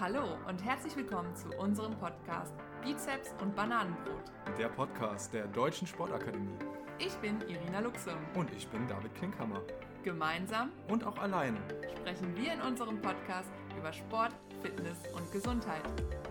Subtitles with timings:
[0.00, 2.52] Hallo und herzlich willkommen zu unserem Podcast
[2.82, 4.24] Bizeps und Bananenbrot.
[4.58, 6.58] Der Podcast der Deutschen Sportakademie.
[6.98, 8.16] Ich bin Irina Luxem.
[8.34, 9.62] Und ich bin David Klinkhammer.
[10.02, 11.58] Gemeinsam und auch alleine
[11.96, 15.82] sprechen wir in unserem Podcast über Sport, Fitness und Gesundheit.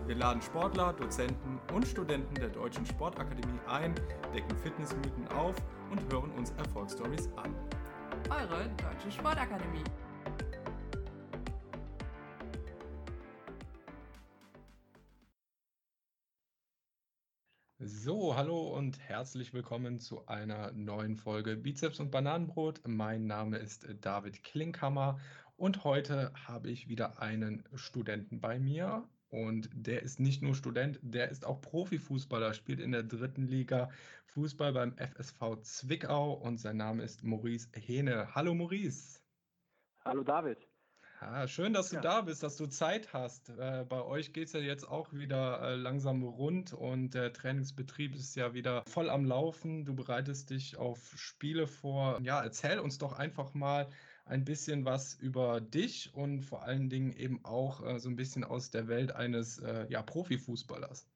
[0.06, 3.94] Wir laden Sportler, Dozenten und Studenten der Deutschen Sportakademie ein,
[4.34, 5.56] decken Fitnessmythen auf
[5.90, 7.54] und hören uns Erfolgsstories an.
[8.28, 9.84] Eure Deutsche Sportakademie.
[18.04, 22.82] So, hallo und herzlich willkommen zu einer neuen Folge Bizeps und Bananenbrot.
[22.86, 25.18] Mein Name ist David Klinkhammer
[25.56, 29.08] und heute habe ich wieder einen Studenten bei mir.
[29.30, 33.88] Und der ist nicht nur Student, der ist auch Profifußballer, spielt in der dritten Liga
[34.26, 38.34] Fußball beim FSV Zwickau und sein Name ist Maurice Hene.
[38.34, 39.22] Hallo Maurice.
[40.04, 40.68] Hallo David.
[41.20, 42.02] Ja, schön, dass du ja.
[42.02, 43.48] da bist, dass du Zeit hast.
[43.50, 48.14] Äh, bei euch geht es ja jetzt auch wieder äh, langsam rund und der Trainingsbetrieb
[48.14, 49.84] ist ja wieder voll am Laufen.
[49.84, 52.20] Du bereitest dich auf Spiele vor.
[52.22, 53.88] Ja, erzähl uns doch einfach mal
[54.26, 58.44] ein bisschen was über dich und vor allen Dingen eben auch äh, so ein bisschen
[58.44, 61.08] aus der Welt eines äh, ja, Profifußballers.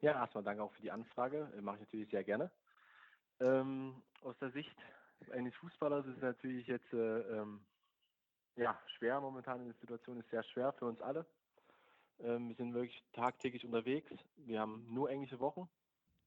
[0.00, 1.52] Ja, erstmal danke auch für die Anfrage.
[1.60, 2.50] Mache ich natürlich sehr gerne.
[3.40, 4.76] Ähm, aus der Sicht
[5.32, 7.60] eines Fußballers ist natürlich jetzt äh, ähm,
[8.58, 11.24] ja, schwer momentan der Situation, ist sehr schwer für uns alle.
[12.20, 14.10] Ähm, wir sind wirklich tagtäglich unterwegs.
[14.36, 15.68] Wir haben nur englische Wochen,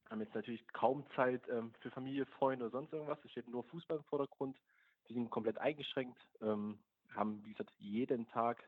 [0.08, 3.18] haben jetzt natürlich kaum Zeit ähm, für Familie, Freunde oder sonst irgendwas.
[3.24, 4.58] Es steht nur Fußball im Vordergrund.
[5.06, 6.78] Wir sind komplett eingeschränkt, ähm,
[7.14, 8.66] haben, wie gesagt, jeden Tag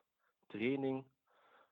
[0.50, 1.04] Training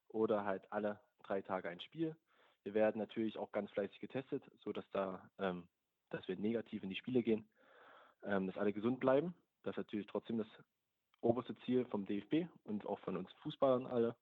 [0.08, 2.16] oder halt alle drei Tage ein Spiel.
[2.62, 5.68] Wir werden natürlich auch ganz fleißig getestet, sodass da, ähm,
[6.10, 7.46] dass wir negativ in die Spiele gehen,
[8.22, 9.34] ähm, dass alle gesund bleiben.
[9.62, 10.48] Das ist natürlich trotzdem das
[11.22, 14.14] oberste Ziel vom DFB und auch von uns Fußballern alle.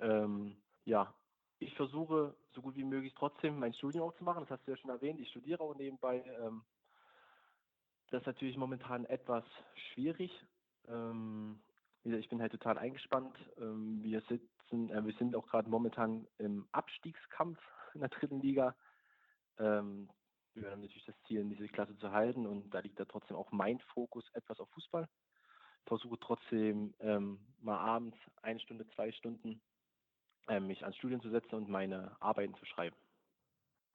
[0.00, 1.14] Ähm, ja,
[1.58, 4.40] ich versuche so gut wie möglich trotzdem mein Studium auch zu machen.
[4.40, 5.20] Das hast du ja schon erwähnt.
[5.20, 6.22] Ich studiere auch nebenbei.
[6.40, 6.62] Ähm,
[8.10, 9.44] das ist natürlich momentan etwas
[9.92, 10.30] schwierig.
[10.88, 11.60] Ähm,
[12.04, 13.36] ich bin halt total eingespannt.
[13.58, 17.58] Ähm, wir sitzen, äh, wir sind auch gerade momentan im Abstiegskampf
[17.94, 18.76] in der dritten Liga.
[19.58, 20.10] Ähm,
[20.54, 23.52] wir haben natürlich das Ziel, diese Klasse zu halten und da liegt da trotzdem auch
[23.52, 25.08] mein Fokus etwas auf Fußball
[25.86, 29.60] versuche trotzdem ähm, mal abends eine Stunde, zwei Stunden
[30.48, 32.96] ähm, mich ans Studium zu setzen und meine Arbeiten zu schreiben.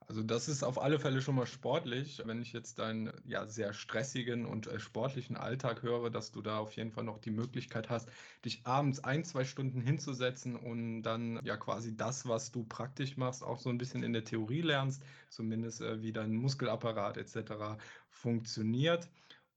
[0.07, 2.21] Also das ist auf alle Fälle schon mal sportlich.
[2.25, 6.57] Wenn ich jetzt deinen ja sehr stressigen und äh, sportlichen Alltag höre, dass du da
[6.57, 8.09] auf jeden Fall noch die Möglichkeit hast,
[8.43, 13.43] dich abends ein, zwei Stunden hinzusetzen und dann ja quasi das, was du praktisch machst,
[13.43, 17.77] auch so ein bisschen in der Theorie lernst, zumindest äh, wie dein Muskelapparat etc.
[18.09, 19.07] funktioniert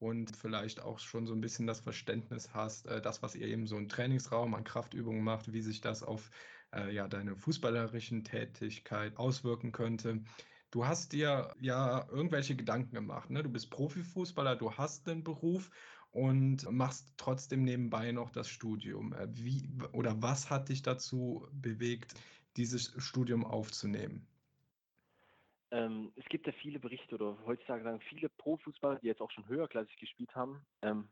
[0.04, 3.66] und vielleicht auch schon so ein bisschen das Verständnis hast, äh, das, was ihr eben
[3.66, 6.30] so im Trainingsraum an Kraftübungen macht, wie sich das auf
[6.74, 10.22] äh, ja, deine fußballerischen Tätigkeit auswirken könnte.
[10.70, 13.30] Du hast dir ja irgendwelche Gedanken gemacht.
[13.30, 13.42] Ne?
[13.42, 15.70] Du bist Profifußballer, du hast den Beruf
[16.10, 19.14] und machst trotzdem nebenbei noch das Studium.
[19.14, 22.12] Äh, wie oder was hat dich dazu bewegt,
[22.58, 24.26] dieses Studium aufzunehmen?
[25.74, 29.48] Ähm, es gibt ja viele Berichte oder heutzutage sagen viele Profußballer, die jetzt auch schon
[29.48, 31.08] höherklassig gespielt haben, ähm,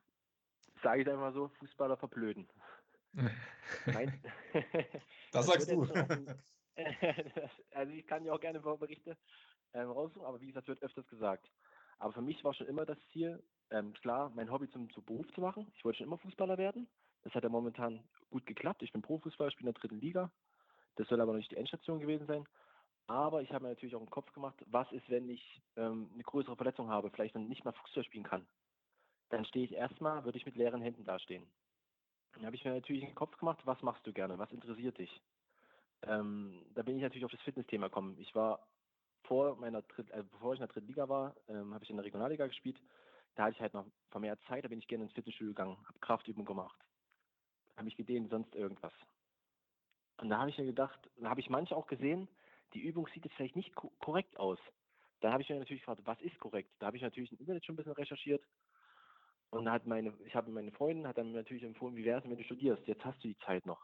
[0.85, 2.49] sage ich einfach so, Fußballer verblöden.
[3.87, 4.23] Nein.
[5.33, 5.83] das sagst du.
[7.75, 9.19] also ich kann ja auch gerne Berichte
[9.75, 11.51] ähm, raussuchen, aber wie gesagt, wird öfters gesagt.
[11.99, 15.27] Aber für mich war schon immer das Ziel, ähm, klar, mein Hobby zum, zum Beruf
[15.35, 15.73] zu machen.
[15.75, 16.89] Ich wollte schon immer Fußballer werden.
[17.23, 18.85] Das hat ja momentan gut geklappt.
[18.85, 20.31] Ich bin Profußballer, spiele in der dritten Liga.
[20.95, 22.47] Das soll aber noch nicht die Endstation gewesen sein.
[23.07, 26.23] Aber ich habe mir natürlich auch im Kopf gemacht, was ist, wenn ich ähm, eine
[26.23, 28.47] größere Verletzung habe, vielleicht dann nicht mal Fußball spielen kann.
[29.31, 31.47] Dann stehe ich erstmal, würde ich mit leeren Händen dastehen.
[32.35, 35.23] Dann habe ich mir natürlich im Kopf gemacht, was machst du gerne, was interessiert dich?
[36.03, 38.17] Ähm, da bin ich natürlich auf das Fitnessthema gekommen.
[38.19, 38.67] Ich war
[39.25, 41.97] vor meiner Dritt, äh, bevor ich in der dritten Liga war, ähm, habe ich in
[41.97, 42.81] der Regionalliga gespielt.
[43.35, 45.99] Da hatte ich halt noch vermehrt Zeit, da bin ich gerne ins Fitnessstudio gegangen, habe
[46.01, 46.79] Kraftübungen gemacht,
[47.77, 48.93] habe mich gedehnt, sonst irgendwas.
[50.19, 52.29] Und da habe ich mir gedacht, da habe ich manche auch gesehen,
[52.75, 54.59] die Übung sieht jetzt vielleicht nicht korrekt aus.
[55.21, 56.71] Da habe ich mir natürlich gefragt, was ist korrekt?
[56.79, 58.45] Da habe ich natürlich im Internet schon ein bisschen recherchiert.
[59.51, 62.25] Und da hat meine, ich habe meine Freundin hat dann natürlich empfohlen, wie wäre es,
[62.25, 62.87] wenn du studierst?
[62.87, 63.81] Jetzt hast du die Zeit noch.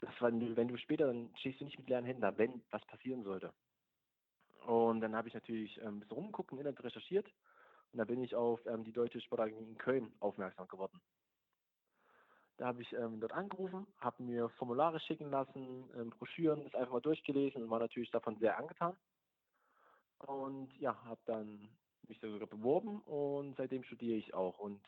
[0.00, 2.84] Das war, wenn du später, dann stehst du nicht mit leeren Händen da, wenn was
[2.86, 3.52] passieren sollte.
[4.66, 7.26] Und dann habe ich natürlich ähm, ein bisschen rumgeguckt, im Internet recherchiert.
[7.92, 11.00] Und da bin ich auf ähm, die Deutsche Sportakademie in Köln aufmerksam geworden.
[12.56, 16.94] Da habe ich ähm, dort angerufen, habe mir Formulare schicken lassen, ähm, Broschüren, das einfach
[16.94, 18.96] mal durchgelesen und war natürlich davon sehr angetan.
[20.18, 21.68] Und ja, habe dann
[22.08, 24.58] mich sogar beworben und seitdem studiere ich auch.
[24.58, 24.80] Und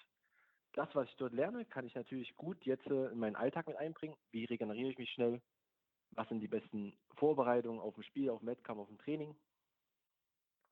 [0.72, 3.76] das, was ich dort lerne, kann ich natürlich gut jetzt äh, in meinen Alltag mit
[3.76, 4.16] einbringen.
[4.30, 5.42] Wie regeneriere ich mich schnell?
[6.12, 9.36] Was sind die besten Vorbereitungen auf dem Spiel, auf dem Wettkampf, auf dem Training?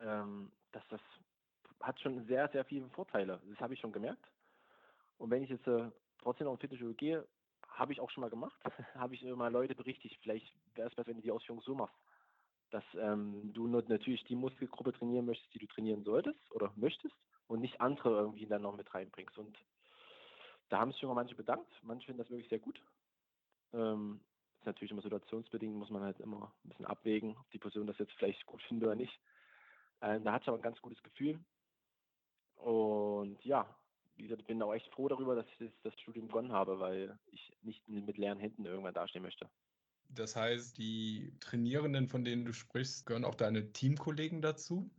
[0.01, 1.01] Ähm, das, das
[1.83, 3.43] hat schon sehr, sehr viele Vorteile.
[3.51, 4.25] Das habe ich schon gemerkt.
[5.19, 5.91] Und wenn ich jetzt äh,
[6.27, 7.29] trotzdem noch in Fitnessstudio gehe,
[7.69, 8.59] habe ich auch schon mal gemacht,
[8.95, 11.95] habe ich immer Leute berichtigt, vielleicht wäre es besser, wenn du die Ausführung so machst,
[12.71, 17.15] dass ähm, du natürlich die Muskelgruppe trainieren möchtest, die du trainieren solltest oder möchtest
[17.47, 19.39] und nicht andere irgendwie dann noch mit reinbringst.
[19.39, 19.57] Und
[20.69, 22.83] da haben sich schon mal manche bedankt, manche finden das wirklich sehr gut.
[23.73, 24.21] Ähm,
[24.59, 27.99] ist natürlich immer situationsbedingt, muss man halt immer ein bisschen abwägen, ob die Person das
[27.99, 29.17] jetzt vielleicht gut findet oder nicht.
[30.01, 31.39] Ähm, da hat ich aber ein ganz gutes Gefühl.
[32.57, 33.77] Und ja,
[34.17, 37.19] wie gesagt, ich bin auch echt froh darüber, dass ich das Studium begonnen habe, weil
[37.31, 39.49] ich nicht mit leeren Händen irgendwann dastehen möchte.
[40.09, 44.91] Das heißt, die Trainierenden, von denen du sprichst, gehören auch deine Teamkollegen dazu?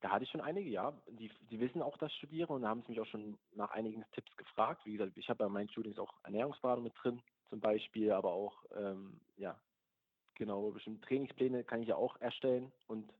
[0.00, 0.92] Da hatte ich schon einige, ja.
[1.08, 4.04] Die, die wissen auch, dass ich studiere und haben es mich auch schon nach einigen
[4.12, 4.84] Tipps gefragt.
[4.84, 8.64] Wie gesagt, ich habe bei meinen Studiums auch Ernährungsberatung mit drin, zum Beispiel, aber auch,
[8.76, 9.58] ähm, ja,
[10.34, 13.12] genau, bestimmte Trainingspläne kann ich ja auch erstellen und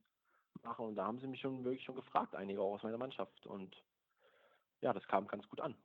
[0.63, 0.85] machen.
[0.85, 3.45] Und da haben sie mich schon wirklich schon gefragt, einige auch aus meiner Mannschaft.
[3.45, 3.75] Und
[4.81, 5.75] ja, das kam ganz gut an.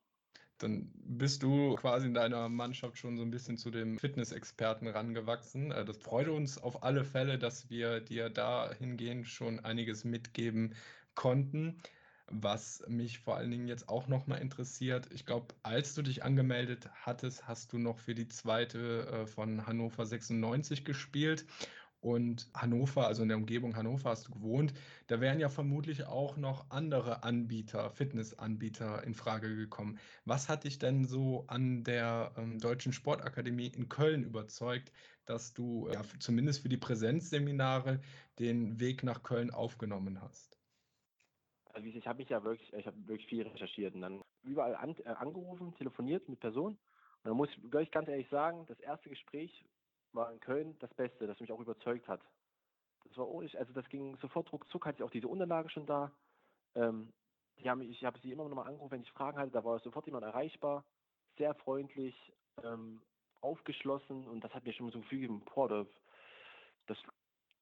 [0.58, 5.72] Dann bist du quasi in deiner Mannschaft schon so ein bisschen zu dem Fitnessexperten rangewachsen.
[5.72, 10.74] Äh, das freut uns auf alle Fälle, dass wir dir dahingehend schon einiges mitgeben
[11.14, 11.82] konnten.
[12.28, 16.88] Was mich vor allen Dingen jetzt auch nochmal interessiert, ich glaube, als du dich angemeldet
[16.94, 21.44] hattest, hast du noch für die zweite äh, von Hannover 96 gespielt
[22.02, 24.74] und Hannover, also in der Umgebung Hannover hast du gewohnt,
[25.06, 29.98] da wären ja vermutlich auch noch andere Anbieter, Fitnessanbieter in Frage gekommen.
[30.24, 34.92] Was hat dich denn so an der ähm, Deutschen Sportakademie in Köln überzeugt,
[35.26, 38.00] dass du ja, zumindest für die Präsenzseminare
[38.40, 40.58] den Weg nach Köln aufgenommen hast?
[41.72, 44.96] Also ich habe mich ja wirklich, ich habe wirklich viel recherchiert und dann überall an,
[45.04, 46.76] äh, angerufen, telefoniert mit Personen.
[47.22, 47.48] Und da muss
[47.80, 49.64] ich ganz ehrlich sagen, das erste Gespräch
[50.14, 52.20] war in Köln das Beste, das mich auch überzeugt hat.
[53.04, 56.12] Das war ohne, also das ging sofort ruckzuck, hatte ich auch diese Unterlage schon da.
[56.74, 57.12] Ähm,
[57.58, 59.78] die haben, ich habe sie immer noch mal angerufen, wenn ich Fragen hatte, da war
[59.80, 60.84] sofort jemand erreichbar,
[61.36, 62.32] sehr freundlich,
[62.62, 63.02] ähm,
[63.40, 65.68] aufgeschlossen und das hat mir schon so Gefühl gegeben, boah,
[66.86, 66.98] das,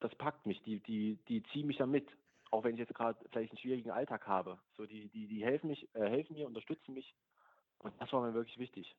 [0.01, 2.09] das packt mich, die, die, die ziehen mich da mit,
[2.51, 4.59] auch wenn ich jetzt gerade vielleicht einen schwierigen Alltag habe.
[4.77, 7.15] So, die, die, die helfen mich, äh, helfen mir, unterstützen mich
[7.79, 8.97] und das war mir wirklich wichtig.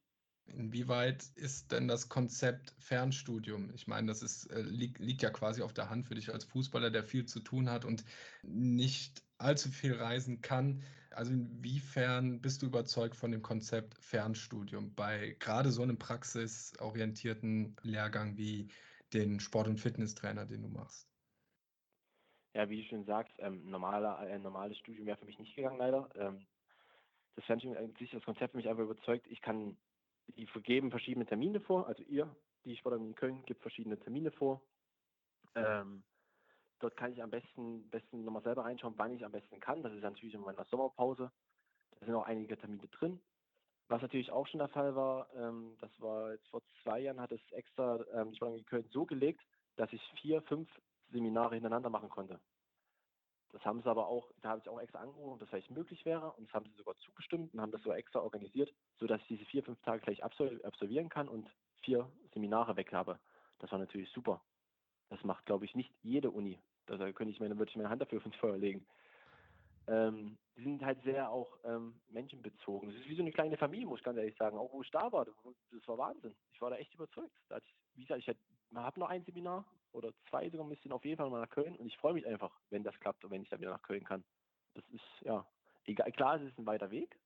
[0.53, 3.71] Inwieweit ist denn das Konzept Fernstudium?
[3.73, 6.43] Ich meine, das ist, äh, liegt, liegt ja quasi auf der Hand für dich als
[6.45, 8.03] Fußballer, der viel zu tun hat und
[8.43, 10.83] nicht allzu viel reisen kann.
[11.11, 18.37] Also inwiefern bist du überzeugt von dem Konzept Fernstudium bei gerade so einem praxisorientierten Lehrgang
[18.37, 18.69] wie
[19.13, 21.09] den Sport- und Fitnesstrainer, den du machst?
[22.53, 25.55] Ja, wie du schon sagst, ähm, normaler, ein äh, normales Studium wäre für mich nicht
[25.55, 26.09] gegangen, leider.
[26.15, 26.45] Ähm,
[27.35, 29.27] das Fernstudium, sich das Konzept mich einfach überzeugt.
[29.27, 29.77] Ich kann
[30.27, 31.87] die vergeben verschiedene Termine vor.
[31.87, 32.33] Also ihr,
[32.65, 34.61] die Sportakademie in Köln, gibt verschiedene Termine vor.
[35.55, 36.03] Ähm,
[36.79, 39.83] dort kann ich am besten, besten nochmal selber reinschauen, wann ich am besten kann.
[39.83, 41.31] Das ist natürlich in meiner Sommerpause.
[41.99, 43.19] Da sind auch einige Termine drin.
[43.87, 47.31] Was natürlich auch schon der Fall war, ähm, das war jetzt vor zwei Jahren, hat
[47.33, 49.41] es extra ähm, die Sportakademie Köln so gelegt,
[49.75, 50.69] dass ich vier, fünf
[51.11, 52.39] Seminare hintereinander machen konnte.
[53.51, 56.05] Das haben sie aber auch, da habe ich auch extra angerufen, ob das vielleicht möglich
[56.05, 56.31] wäre.
[56.33, 59.45] Und das haben sie sogar zugestimmt und haben das so extra organisiert, sodass ich diese
[59.45, 61.49] vier, fünf Tage gleich absolvieren kann und
[61.81, 63.19] vier Seminare weg habe.
[63.59, 64.41] Das war natürlich super.
[65.09, 66.59] Das macht, glaube ich, nicht jede Uni.
[66.85, 68.85] Da könnte ich meine, würde ich meine Hand dafür ins Feuer legen.
[69.87, 72.89] Ähm, die sind halt sehr auch ähm, menschenbezogen.
[72.89, 74.57] Das ist wie so eine kleine Familie, muss ich ganz ehrlich sagen.
[74.57, 76.35] Auch wo ich da war, das war Wahnsinn.
[76.53, 77.35] Ich war da echt überzeugt.
[77.49, 78.35] Da ich, wie gesagt, ich
[78.75, 81.87] habe noch ein Seminar oder zwei sogar bisschen auf jeden Fall mal nach Köln und
[81.87, 84.23] ich freue mich einfach, wenn das klappt und wenn ich dann wieder nach Köln kann.
[84.73, 85.45] Das ist, ja,
[85.85, 87.19] egal, klar, es ist ein weiter Weg,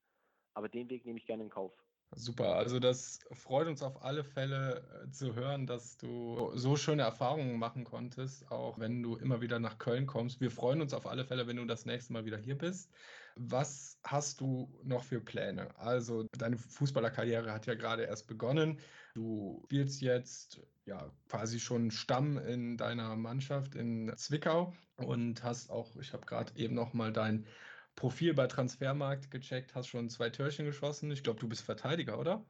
[0.54, 1.72] aber den Weg nehme ich gerne in Kauf.
[2.12, 7.02] Super, also das freut uns auf alle Fälle äh, zu hören, dass du so schöne
[7.02, 10.40] Erfahrungen machen konntest, auch wenn du immer wieder nach Köln kommst.
[10.40, 12.92] Wir freuen uns auf alle Fälle, wenn du das nächste Mal wieder hier bist.
[13.38, 15.76] Was hast du noch für Pläne?
[15.78, 18.80] Also deine Fußballerkarriere hat ja gerade erst begonnen.
[19.14, 25.96] Du spielst jetzt ja quasi schon Stamm in deiner Mannschaft in Zwickau und hast auch,
[25.96, 27.46] ich habe gerade eben noch mal dein
[27.94, 31.10] Profil bei Transfermarkt gecheckt, hast schon zwei Türchen geschossen.
[31.10, 32.46] Ich glaube, du bist Verteidiger, oder?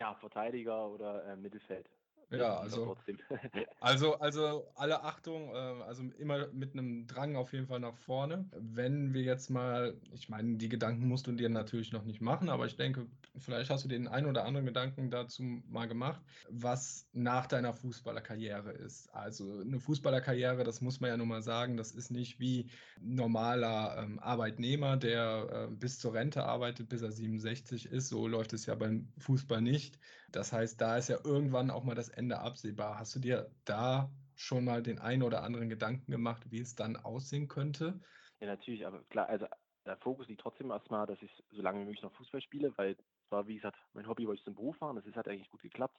[0.00, 1.90] Ja, Verteidiger oder äh, Mittelfeld.
[2.30, 2.96] Ja, also,
[3.80, 8.48] also, also alle Achtung, äh, also immer mit einem Drang auf jeden Fall nach vorne.
[8.52, 12.48] Wenn wir jetzt mal, ich meine, die Gedanken musst du dir natürlich noch nicht machen,
[12.48, 17.08] aber ich denke, vielleicht hast du den einen oder anderen Gedanken dazu mal gemacht, was
[17.12, 19.12] nach deiner Fußballerkarriere ist.
[19.14, 24.02] Also eine Fußballerkarriere, das muss man ja nun mal sagen, das ist nicht wie normaler
[24.02, 28.08] ähm, Arbeitnehmer, der äh, bis zur Rente arbeitet, bis er 67 ist.
[28.08, 29.98] So läuft es ja beim Fußball nicht.
[30.34, 32.98] Das heißt, da ist ja irgendwann auch mal das Ende absehbar.
[32.98, 36.96] Hast du dir da schon mal den einen oder anderen Gedanken gemacht, wie es dann
[36.96, 38.00] aussehen könnte?
[38.40, 39.46] Ja, natürlich, aber klar, also
[39.86, 42.96] der Fokus liegt trotzdem erstmal, dass ich so lange wie möglich noch Fußball spiele, weil
[43.30, 45.62] war, wie gesagt, mein Hobby wollte ich zum Beruf machen, das ist, hat eigentlich gut
[45.62, 45.98] geklappt.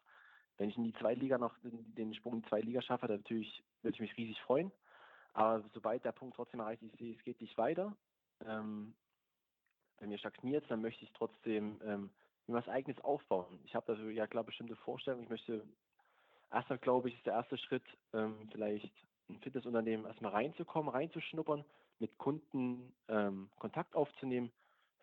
[0.57, 3.95] Wenn ich in die Zweitliga noch den Sprung in die Zweitliga schaffe, dann natürlich würde
[3.95, 4.71] ich mich riesig freuen.
[5.33, 7.97] Aber sobald der Punkt trotzdem erreicht, ich sehe, es geht nicht weiter,
[8.45, 8.95] ähm,
[9.99, 12.09] wenn mir stagniert, dann möchte ich trotzdem ähm,
[12.47, 13.59] mir was Eigenes aufbauen.
[13.65, 15.23] Ich habe da ja klar bestimmte Vorstellungen.
[15.23, 15.67] Ich möchte,
[16.51, 18.93] erstmal glaube ich, ist der erste Schritt, ähm, vielleicht
[19.29, 21.65] ein Fitnessunternehmen erstmal reinzukommen, reinzuschnuppern,
[21.99, 24.51] mit Kunden ähm, Kontakt aufzunehmen,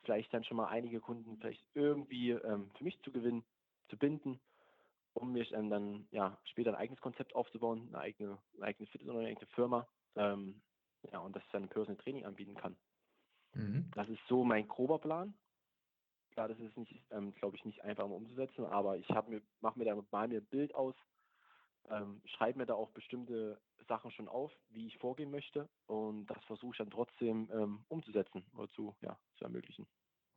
[0.05, 3.45] vielleicht dann schon mal einige Kunden vielleicht irgendwie ähm, für mich zu gewinnen,
[3.89, 4.41] zu binden,
[5.15, 9.27] um mir ähm, dann ja später ein eigenes Konzept aufzubauen, eine eigene, eine eigene Fitnessunternehmen,
[9.27, 10.63] eine eigene Firma, ähm,
[11.11, 12.77] ja, und dass ich dann ein Personal Training anbieten kann.
[13.55, 13.91] Mhm.
[13.95, 15.35] Das ist so mein grober Plan.
[16.33, 19.43] Klar, das ist nicht, ähm, glaube ich, nicht einfach um umzusetzen, aber ich habe mir,
[19.61, 20.95] mache mir da mal mir ein Bild aus,
[21.91, 26.43] ähm, schreibe mir da auch bestimmte Sachen schon auf, wie ich vorgehen möchte und das
[26.45, 29.87] versuche ich dann trotzdem ähm, umzusetzen oder zu, ja, zu ermöglichen.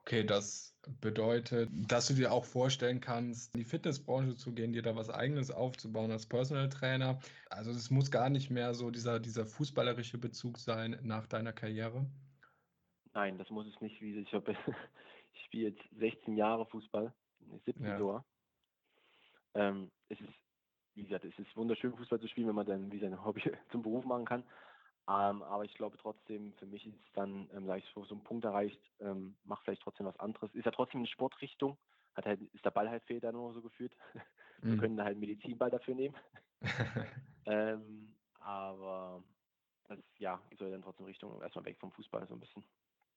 [0.01, 4.83] Okay, das bedeutet, dass du dir auch vorstellen kannst, in die Fitnessbranche zu gehen, dir
[4.83, 7.19] da was Eigenes aufzubauen als Personal Trainer.
[7.49, 12.05] Also es muss gar nicht mehr so dieser, dieser fußballerische Bezug sein nach deiner Karriere.
[13.15, 13.99] Nein, das muss es nicht.
[13.99, 14.55] Wie ich habe
[15.35, 17.13] ich spiele jetzt 16 Jahre Fußball,
[17.65, 17.99] 17 ja.
[17.99, 18.25] Jahr.
[19.53, 20.33] Ähm, es ist,
[20.95, 23.83] wie gesagt, es ist wunderschön, Fußball zu spielen, wenn man dann wie sein Hobby zum
[23.83, 24.43] Beruf machen kann.
[25.07, 28.15] Ähm, aber ich glaube trotzdem, für mich ist es dann, ähm, sage ich so, so
[28.15, 30.53] ein Punkt erreicht, ähm, mach vielleicht trotzdem was anderes.
[30.55, 31.77] Ist ja trotzdem eine Sportrichtung,
[32.15, 33.95] hat halt, ist der Ball halt fehlt da nur so gefühlt.
[34.61, 34.79] Wir mhm.
[34.79, 36.15] können da halt Medizinball dafür nehmen.
[37.45, 39.23] ähm, aber
[39.87, 42.63] das, ja, soll dann trotzdem Richtung erstmal weg vom Fußball so ein bisschen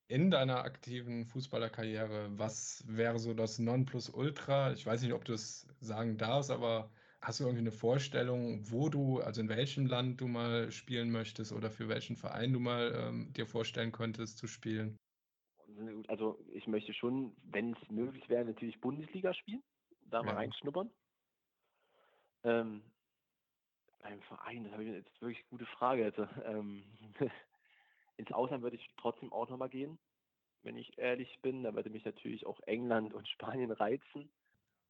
[0.09, 4.73] in deiner aktiven Fußballerkarriere, was wäre so das Nonplusultra?
[4.73, 8.89] Ich weiß nicht, ob du es sagen darfst, aber hast du irgendwie eine Vorstellung, wo
[8.89, 12.93] du, also in welchem Land du mal spielen möchtest oder für welchen Verein du mal
[12.97, 14.97] ähm, dir vorstellen könntest zu spielen?
[16.09, 19.63] Also ich möchte schon, wenn es möglich wäre, natürlich Bundesliga spielen,
[20.07, 20.37] da mal ja.
[20.37, 20.91] reinschnuppern.
[22.45, 22.83] Ähm,
[24.01, 26.05] beim Verein, das habe ich jetzt wirklich gute Frage.
[26.05, 26.83] Also, ähm,
[28.19, 29.99] Ins Ausland würde ich trotzdem auch nochmal gehen,
[30.63, 31.63] wenn ich ehrlich bin.
[31.63, 34.29] Da würde mich natürlich auch England und Spanien reizen.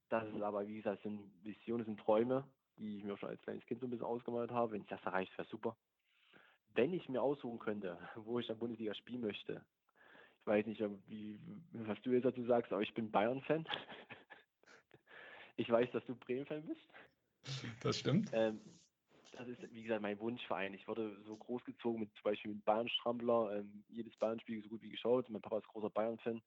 [0.08, 3.64] Das ist aber, wie gesagt, sind Visionen, sind Träume, die ich mir schon als kleines
[3.66, 4.72] Kind so ein bisschen ausgemalt habe.
[4.72, 5.76] Wenn ich das erreicht, wäre super.
[6.74, 9.62] Wenn ich mir aussuchen könnte, wo ich dann Bundesliga spielen möchte,
[10.40, 11.38] ich weiß nicht, wie,
[11.72, 13.68] was du jetzt dazu sagst, aber ich bin Bayern-Fan.
[15.56, 16.88] ich weiß, dass du Bremen-Fan bist.
[17.82, 18.30] Das stimmt.
[18.32, 18.58] Ähm,
[19.38, 20.74] das ist, wie gesagt, mein Wunschverein.
[20.74, 24.90] Ich wurde so großgezogen mit zum Beispiel mit Bayern-Strampler, ähm, jedes Bayern-Spiel so gut wie
[24.90, 25.28] geschaut.
[25.30, 26.42] Mein Papa ist großer Bayern-Fan.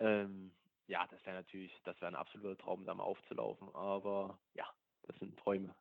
[0.00, 0.52] Ähm,
[0.86, 3.68] ja, das wäre natürlich, das wäre ein absoluter Traum, da mal aufzulaufen.
[3.74, 4.66] Aber ja,
[5.02, 5.74] das sind Träume.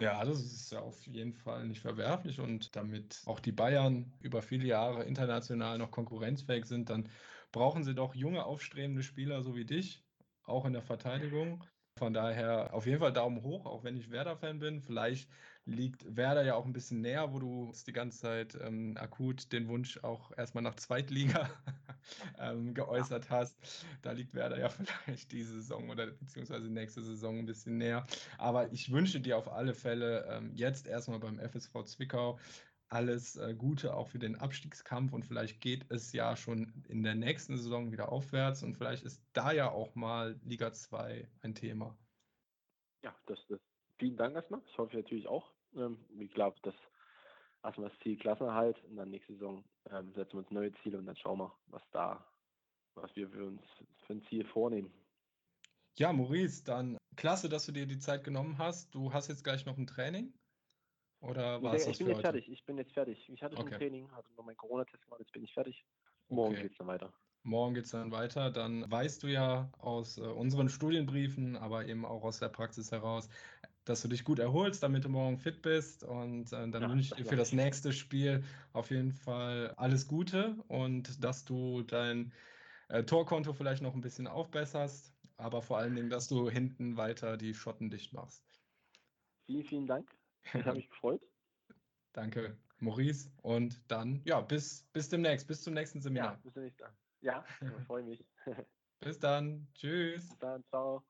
[0.00, 4.40] Ja, das ist ja auf jeden Fall nicht verwerflich und damit auch die Bayern über
[4.40, 7.10] viele Jahre international noch konkurrenzfähig sind, dann
[7.52, 10.02] brauchen sie doch junge, aufstrebende Spieler so wie dich,
[10.44, 11.64] auch in der Verteidigung.
[11.98, 14.80] Von daher auf jeden Fall Daumen hoch, auch wenn ich Werder-Fan bin.
[14.80, 15.28] Vielleicht
[15.66, 19.68] liegt Werder ja auch ein bisschen näher, wo du die ganze Zeit ähm, akut den
[19.68, 21.50] Wunsch auch erstmal nach Zweitliga
[22.38, 23.56] ähm, geäußert hast.
[24.00, 24.68] Da liegt Werder ja
[25.04, 28.04] vielleicht diese Saison oder beziehungsweise nächste Saison ein bisschen näher.
[28.38, 32.38] Aber ich wünsche dir auf alle Fälle ähm, jetzt erstmal beim FSV Zwickau
[32.92, 37.14] alles äh, Gute auch für den Abstiegskampf und vielleicht geht es ja schon in der
[37.14, 41.96] nächsten Saison wieder aufwärts und vielleicht ist da ja auch mal Liga 2 ein Thema.
[43.02, 43.60] Ja, das, das
[43.98, 44.60] vielen Dank erstmal.
[44.66, 45.52] Ich hoffe natürlich auch.
[45.74, 46.74] Ähm, ich glaube, das
[47.62, 51.06] erstmal das Ziel Klassenerhalt und dann nächste Saison ähm, setzen wir uns neue Ziele und
[51.06, 52.26] dann schauen wir, was da,
[52.94, 53.62] was wir für uns
[54.06, 54.92] für ein Ziel vornehmen.
[55.98, 58.94] Ja, Maurice, dann klasse, dass du dir die Zeit genommen hast.
[58.94, 60.32] Du hast jetzt gleich noch ein Training.
[61.22, 62.22] Oder war es Ich bin jetzt heute?
[62.22, 62.48] fertig.
[62.48, 63.28] Ich bin jetzt fertig.
[63.28, 63.74] Ich hatte schon okay.
[63.74, 65.84] ein Training, hatte noch meinen Corona-Test gemacht, jetzt bin ich fertig.
[66.28, 66.62] Morgen okay.
[66.62, 67.12] geht es dann weiter.
[67.44, 68.50] Morgen geht es dann weiter.
[68.50, 73.28] Dann weißt du ja aus äh, unseren Studienbriefen, aber eben auch aus der Praxis heraus,
[73.84, 76.02] dass du dich gut erholst, damit du morgen fit bist.
[76.02, 80.08] Und äh, dann ja, wünsche ich dir für das nächste Spiel auf jeden Fall alles
[80.08, 82.32] Gute und dass du dein
[82.88, 87.36] äh, Torkonto vielleicht noch ein bisschen aufbesserst, aber vor allen Dingen, dass du hinten weiter
[87.36, 88.44] die Schotten dicht machst.
[89.46, 90.10] Vielen, vielen Dank.
[90.44, 91.22] Ich habe mich gefreut.
[92.12, 93.30] Danke, Maurice.
[93.42, 96.32] Und dann, ja, bis, bis demnächst, bis zum nächsten Seminar.
[96.32, 96.94] Ja, bis demnächst.
[97.20, 98.24] Ja, ich freue mich.
[99.00, 99.68] bis dann.
[99.74, 100.28] Tschüss.
[100.28, 101.02] Bis dann, ciao.